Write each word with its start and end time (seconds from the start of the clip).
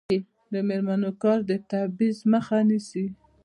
د 0.51 0.53
میرمنو 0.67 1.11
کار 1.23 1.39
د 1.49 1.51
تبعیض 1.71 2.17
مخه 2.33 2.57
نیسي. 2.69 3.05